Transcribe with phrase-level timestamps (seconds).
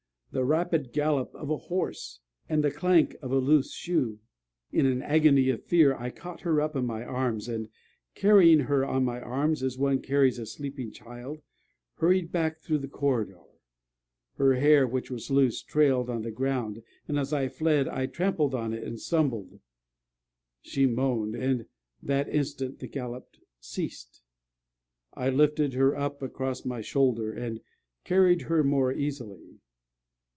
[0.33, 4.17] the rapid gallop of a horse, and the clank of a loose shoe.
[4.71, 7.67] In an agony of fear, I caught her up in my arms, and,
[8.15, 11.41] carrying her on my arms, as one carries a sleeping child,
[11.95, 13.41] hurried back through the corridor.
[14.35, 18.55] Her hair, which was loose, trailed on the ground; and, as I fled, I trampled
[18.55, 19.59] on it and stumbled.
[20.61, 21.65] She moaned; and
[22.01, 24.21] that instant the gallop ceased.
[25.13, 27.59] I lifted her up across my shoulder, and
[28.05, 29.57] carried her more easily.